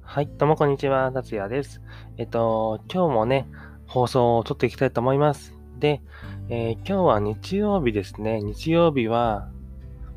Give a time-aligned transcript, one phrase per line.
[0.00, 1.80] はい、どうもこんにちは、達也です。
[2.18, 3.46] えっと、今日もね、
[3.86, 5.56] 放送を撮っていきたいと思います。
[5.78, 6.02] で、
[6.48, 8.40] えー、今日は日曜日ですね。
[8.42, 9.48] 日曜日は、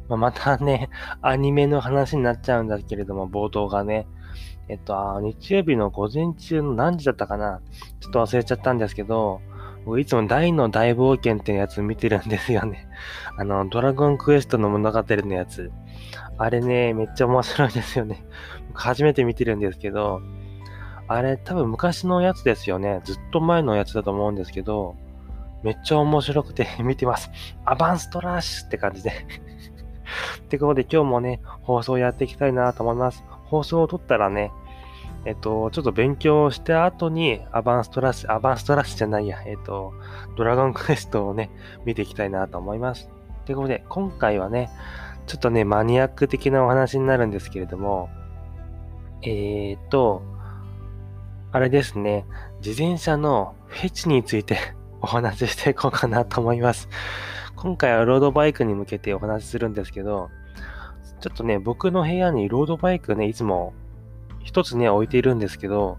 [0.10, 0.90] まあ、またね、
[1.22, 4.08] アニメの話になっちゃうんだけれども、冒頭がね。
[4.68, 7.62] えっと、日曜日の午前中の何時だったかな
[8.00, 9.42] ちょっと忘れちゃったんですけど、
[9.86, 12.88] 僕いつも大の大冒険ってやつ見てるんですよね。
[13.38, 15.72] あの、ドラゴンクエストの物語のやつ。
[16.38, 18.26] あれね、めっちゃ面白いですよね。
[18.74, 20.22] 初めて見てるんですけど、
[21.08, 23.02] あれ多分昔のやつですよね。
[23.04, 24.96] ずっと前のやつだと思うんですけど、
[25.62, 27.32] めっちゃ面白くて 見てます。
[27.64, 29.12] アバンストラッシュって感じで
[30.42, 33.24] ってことで今日もね、放送やっていきたいなと思います。
[33.46, 34.52] 放送を撮ったらね、
[35.26, 39.94] えっと、ちょっと勉強した後にアバンストラッシュ、アバンストラッシュじゃないや、えっと、
[40.38, 41.50] ドラゴンクエストをね、
[41.84, 43.10] 見ていきたいなと思います。
[43.46, 44.70] ということで、今回はね、
[45.26, 48.10] ちょっとね、マニアック的なお話になるんですけれども、
[49.24, 50.22] えーと、
[51.52, 52.26] あれですね、
[52.58, 54.58] 自転車のフェチについて
[55.02, 56.88] お話ししていこうかなと思います。
[57.56, 60.30] 今回はロードバイクに向けてお話しするんですけど、
[61.20, 63.74] ちょっとね、僕の部屋にロードバイクね、いつも
[64.46, 65.98] 一つね、置いているんですけど、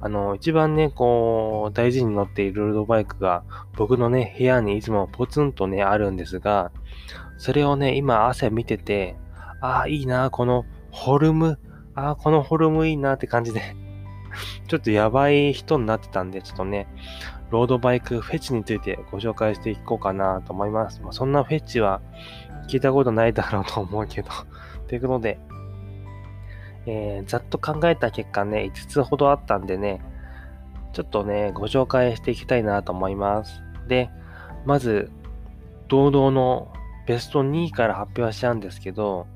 [0.00, 3.42] あの、一番ね、こう、大事に乗っているロードバイクが、
[3.76, 6.72] 僕のね、部屋にいつもポツンとね、あるんですが、
[7.36, 9.16] それをね、今朝見てて、
[9.60, 11.58] ああ、いいな、このフォルム、
[11.94, 13.60] ああ、このフォルムいいなって感じで
[14.68, 16.86] ちょっとやばい人になってたんで、ちょっとね、
[17.50, 21.02] ロードバイクフェチについてご紹介していこうかなと思います。
[21.02, 22.00] まあ、そんなフェチは
[22.68, 24.30] 聞いたことないだろうと思うけど
[24.86, 25.40] ということで、
[26.86, 30.00] えー、ざっと考えた結果ね、5つほどあったんでね、
[30.92, 33.62] ちょっとね、ご紹介していきたいなと思います。
[33.88, 34.10] で、
[34.64, 35.10] まず、
[35.88, 36.72] 堂々の
[37.06, 39.26] ベスト2位から発表しちゃうんですけど、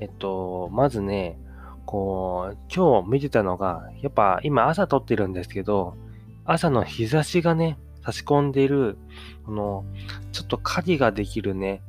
[0.00, 1.38] えっと、まずね、
[1.86, 5.96] こう、今日見てたのが、やっぱ今朝撮ってるんですけど、
[6.44, 8.98] 朝の日差しがね、差し込んでいる、
[9.46, 9.84] この、
[10.32, 11.82] ちょっと影ができるね、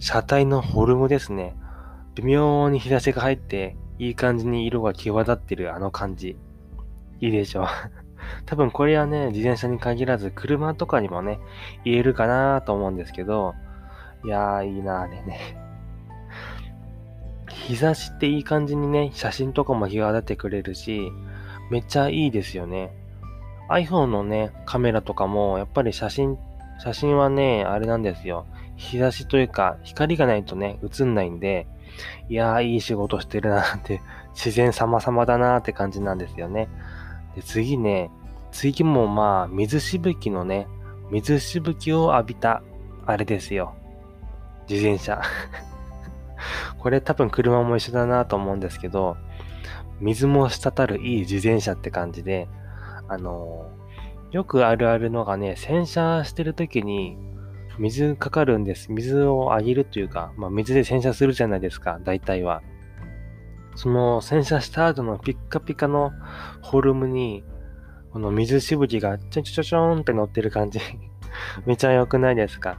[0.00, 1.56] 車体のフォルムですね。
[2.14, 6.36] 微妙に日差しが入って、いい感じに色が際立ってるあの感じ。
[7.20, 7.66] いいでしょう。
[8.46, 11.40] 多分これはね、自転車に限らず車とかにもね、
[11.84, 13.54] 言えるかなと思うんですけど、
[14.24, 15.56] いやーいいなあれね。
[17.48, 21.10] 日差しっていい感じにね、写真とかも際立ってくれるし、
[21.70, 22.92] めっちゃいいですよね。
[23.68, 26.38] iPhone のね、カメラとかも、やっぱり写真、
[26.78, 28.46] 写真はね、あれなんですよ。
[28.76, 31.66] 日差しというか、光がないとね、映んないんで、
[32.28, 34.00] いやー、いい仕事してるなって、
[34.34, 36.68] 自然様々だなって感じなんですよね。
[37.34, 38.10] で、次ね、
[38.52, 40.68] 次もまあ、水しぶきのね、
[41.10, 42.62] 水しぶきを浴びた、
[43.06, 43.74] あれですよ。
[44.68, 45.22] 自転車。
[46.78, 49.16] これ多分車も一緒だなと思うんですけど、
[50.00, 52.48] 水も滴るいい自転車って感じで、
[53.08, 57.16] あのー、よくあるあるのがね、洗車してる時に
[57.78, 58.92] 水かかるんです。
[58.92, 62.62] 水をあげるというか、まあ水で洗車するじゃないですか、大体は。
[63.74, 66.10] その洗車した後のピッカピカの
[66.70, 67.44] フォルムに、
[68.12, 70.80] この水しぶきがちょちょちょちょんって乗ってる感じ
[71.66, 72.78] めちゃ良くないですか？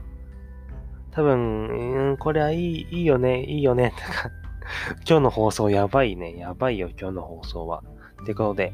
[1.12, 4.32] 多分、ん、これはいい、いいよね、いいよね、とか
[5.08, 7.84] 今日の放送やばいね、やばいよ、今日の放送は。
[8.22, 8.74] ってことで、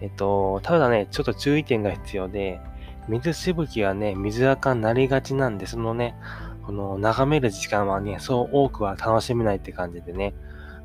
[0.00, 2.60] えっと、ただね、ちょっと注意点が必要で、
[3.10, 6.14] 水しぶきはね、水垢になりがちなんで、そのね、
[6.64, 10.32] この眺める時間はね、そう多くは楽しめないって感じでね、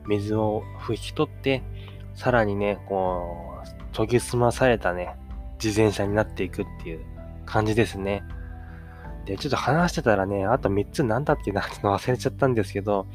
[0.07, 1.61] 水を拭き取って、
[2.15, 5.15] さらにね、こう、研ぎ澄まされたね、
[5.63, 7.05] 自転車になっていくっていう
[7.45, 8.23] 感じですね。
[9.25, 13.05] で、ちょっと話してたらね、あと3つ何だっけなっての忘れちゃったんですけど、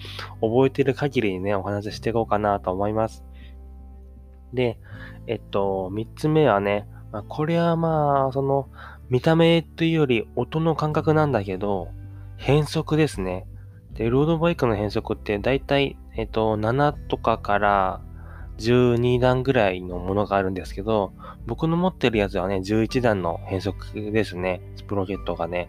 [0.41, 3.25] 覚えてる限りにね、お話ししていこうかなと思います。
[4.53, 4.79] で、
[5.27, 8.69] えっと、3つ目はね、まあ、これはまあ、その、
[9.11, 11.89] 見た目というより音の感覚なんだけど、
[12.37, 13.45] 変速ですね。
[13.93, 18.01] で、ロードバイクの変速ってだいたい、えっと、7とかから
[18.59, 21.13] 12段ぐらいのものがあるんですけど、
[21.47, 24.61] 僕の持ってるやつはね、11段の変速ですね。
[24.77, 25.69] スプロケットがね。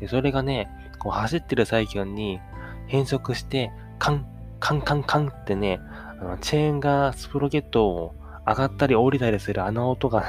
[0.00, 0.68] で、それがね、
[0.98, 2.40] こう走ってる最中に
[2.86, 4.26] 変速して、カン、
[4.60, 5.78] カンカンカンってね、
[6.20, 8.14] あのチェーンがスプロケットを
[8.46, 10.24] 上がったり降りたりするあの音が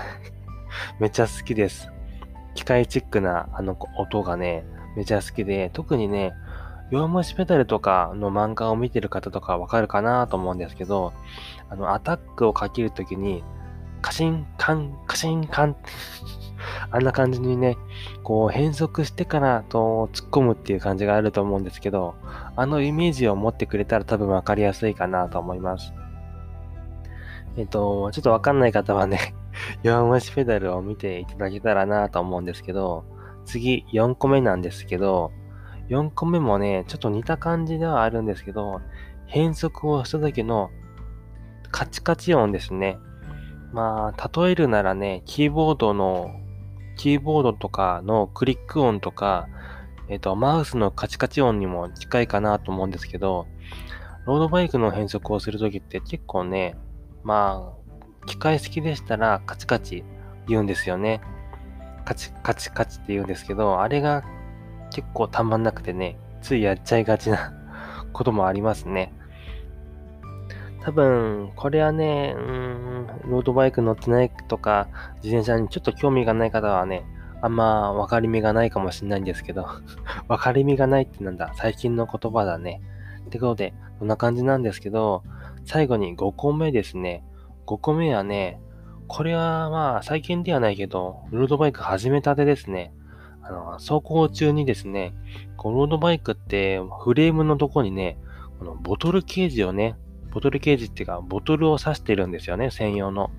[1.00, 1.93] めっちゃ好きです。
[2.56, 4.64] 機械チックなあの音がね、
[4.96, 6.34] めちゃ好きで、特にね、
[6.92, 11.14] 弱虫ペダルとかの漫画を見てる方とかわかるかなと思うんですけど、
[11.70, 13.44] あの、アタックをかけるときに、
[14.02, 15.76] カシンカン、カシンカン。
[16.92, 17.78] あんな感じにね、
[18.24, 22.16] こう変則してからと突っ込むっていう感じがあると思うんですけど、
[22.56, 25.94] あのイメージを持ってくれたら多分わかりやすいかなと思います。
[27.58, 29.34] えっと、ちょっとわかんない方はね、
[29.84, 33.06] 弱虫ペダルを見ていただけたらなと思うんですけど、
[33.46, 35.32] 次4個目なんですけど、
[35.90, 38.82] 4個目もね、ちょっと似た感じではあるんですけど、
[39.26, 40.70] 変則をした時の
[41.72, 42.98] カチカチ音ですね。
[43.74, 46.32] まあ、例えるならね、キーボードの、
[46.96, 49.48] キーボードとかのクリック音とか、
[50.10, 53.48] えっ、と、マウスのカチカチ音にも近いかなと思うんですけど、
[54.26, 56.78] ロードバイクの変速をするときって結構ね、
[57.24, 57.83] まあ、
[58.26, 60.04] 機械式でしたらカチカチ
[60.48, 61.22] 言うんですよね。
[62.06, 64.24] カチカチカチって言うんですけど、あれが
[64.92, 67.54] 結構たまんなくてね、ついやっちゃいがちな
[68.14, 69.14] こともありますね。
[70.82, 74.90] 多分、これはね、うん、ロードバイク乗ってないとか、
[75.24, 77.06] 自転車にちょっと興味がない方はね、
[77.42, 79.66] あんま分かりみがないかもしれないんですけど、
[80.28, 82.82] 分かりみがないってなんだ、最近の言葉だね。
[83.26, 85.24] ってことで、こんな感じなんですけど、
[85.64, 87.24] 最後に5個目ですね。
[87.66, 88.60] 5個目はね、
[89.08, 92.94] これはまあ最近ではないけど、ロードバイク始めたてですね。
[93.42, 95.14] あの、走行中にですね、
[95.58, 98.18] このロードバイクってフレームのとこにね、
[98.60, 99.96] このボトルケージをね、
[100.32, 103.30] ボトルケージっていうか、ボトルを刺してるんですよね、専用の。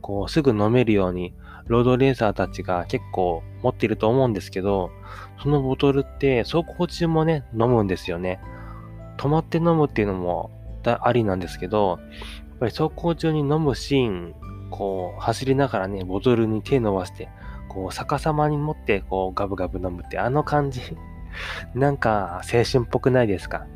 [0.00, 1.34] こう、すぐ飲めるように、
[1.66, 4.90] ロードレーサーたちが結構持っていると思うんですけど、
[5.42, 8.40] そのボトルって走行中もね、飲むんですよね。
[9.16, 10.50] 止まって飲むっていうのも
[10.90, 11.98] ありなんですけど、
[12.50, 14.34] やっぱり走行中に飲むシーン、
[14.70, 17.28] こう、走りながらね、ボトルに手伸ばして、
[17.68, 20.80] こう、逆さまに持って、こう、ガブガブ飲むって、あの感じ。
[21.74, 23.66] なんか、青春っぽくないですか？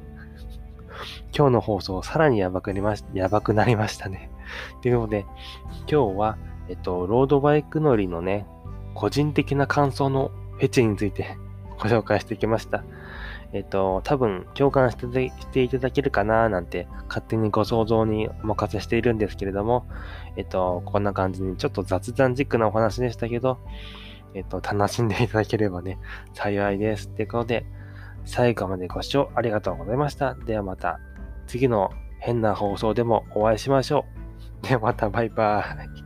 [1.37, 4.31] 今日の放送、さらにやばくなりましやばくなりましたね。
[4.83, 5.27] ということで、
[5.91, 6.39] 今日は、
[6.69, 8.47] えっと、ロードバイク乗りのね、
[8.95, 11.37] 個人的な感想のフェチについて
[11.79, 12.83] ご紹介してきました。
[13.57, 19.87] えっと、多分共感してしていただけるかななんて勝手にご想像にお任せしているんですけれども、
[20.37, 23.59] えっと、こんな感じにちょっと雑談チックなお話でしたけど、
[24.35, 25.99] えっと、楽しんでいただければね、
[26.35, 27.09] 幸いです。
[27.09, 27.65] ということで、
[28.27, 30.35] 最後までご視聴ありがとうございました。
[30.35, 31.01] ではまた
[31.47, 34.05] 次の変な放送でもお会いしましょ
[34.63, 34.69] う。
[34.69, 36.06] ではまたバイバーイ。